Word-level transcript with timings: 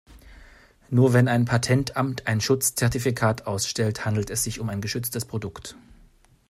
Nur 0.89 1.13
wenn 1.13 1.27
ein 1.27 1.45
Patentamt 1.45 2.25
ein 2.25 2.41
Schutzzertifikat 2.41 3.45
ausstellt, 3.45 4.03
handelt 4.03 4.31
es 4.31 4.41
sich 4.43 4.59
um 4.59 4.67
ein 4.69 4.81
geschütztes 4.81 5.25
Produkt. 5.25 5.75